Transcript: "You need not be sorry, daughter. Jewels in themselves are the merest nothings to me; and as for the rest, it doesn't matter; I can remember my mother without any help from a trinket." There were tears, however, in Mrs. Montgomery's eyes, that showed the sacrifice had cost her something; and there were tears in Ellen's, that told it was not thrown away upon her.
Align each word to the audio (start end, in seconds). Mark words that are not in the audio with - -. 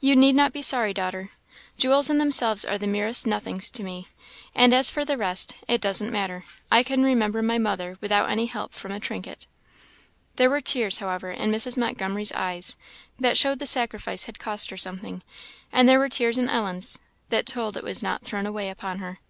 "You 0.00 0.16
need 0.16 0.34
not 0.34 0.52
be 0.52 0.60
sorry, 0.60 0.92
daughter. 0.92 1.30
Jewels 1.78 2.10
in 2.10 2.18
themselves 2.18 2.62
are 2.62 2.76
the 2.76 2.86
merest 2.86 3.26
nothings 3.26 3.70
to 3.70 3.82
me; 3.82 4.08
and 4.54 4.74
as 4.74 4.90
for 4.90 5.02
the 5.02 5.16
rest, 5.16 5.54
it 5.66 5.80
doesn't 5.80 6.12
matter; 6.12 6.44
I 6.70 6.82
can 6.82 7.02
remember 7.02 7.40
my 7.40 7.56
mother 7.56 7.96
without 8.02 8.28
any 8.28 8.44
help 8.44 8.74
from 8.74 8.92
a 8.92 9.00
trinket." 9.00 9.46
There 10.34 10.50
were 10.50 10.60
tears, 10.60 10.98
however, 10.98 11.30
in 11.30 11.50
Mrs. 11.50 11.78
Montgomery's 11.78 12.32
eyes, 12.32 12.76
that 13.18 13.38
showed 13.38 13.58
the 13.58 13.66
sacrifice 13.66 14.24
had 14.24 14.38
cost 14.38 14.68
her 14.68 14.76
something; 14.76 15.22
and 15.72 15.88
there 15.88 16.00
were 16.00 16.10
tears 16.10 16.36
in 16.36 16.50
Ellen's, 16.50 16.98
that 17.30 17.46
told 17.46 17.78
it 17.78 17.82
was 17.82 18.02
not 18.02 18.24
thrown 18.24 18.44
away 18.44 18.68
upon 18.68 18.98
her. 18.98 19.20